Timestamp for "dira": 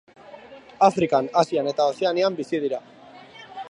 2.67-2.85